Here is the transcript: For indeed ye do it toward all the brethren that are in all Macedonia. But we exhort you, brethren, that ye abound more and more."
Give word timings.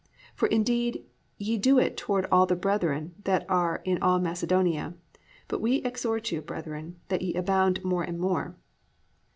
For 0.35 0.47
indeed 0.47 1.05
ye 1.37 1.59
do 1.59 1.77
it 1.77 1.95
toward 1.95 2.25
all 2.31 2.47
the 2.47 2.55
brethren 2.55 3.13
that 3.25 3.45
are 3.47 3.83
in 3.85 4.01
all 4.01 4.17
Macedonia. 4.17 4.95
But 5.47 5.61
we 5.61 5.75
exhort 5.83 6.31
you, 6.31 6.41
brethren, 6.41 6.99
that 7.09 7.21
ye 7.21 7.35
abound 7.35 7.83
more 7.83 8.01
and 8.01 8.17
more." 8.17 8.55